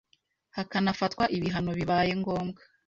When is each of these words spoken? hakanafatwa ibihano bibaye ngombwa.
hakanafatwa 0.55 1.23
ibihano 1.37 1.71
bibaye 1.79 2.11
ngombwa. 2.21 2.61